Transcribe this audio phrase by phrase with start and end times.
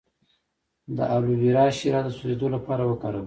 [0.97, 3.19] د الوویرا شیره د سوځیدو لپاره وکاروئ